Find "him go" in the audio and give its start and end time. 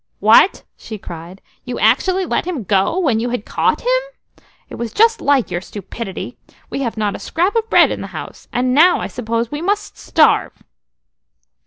2.45-2.97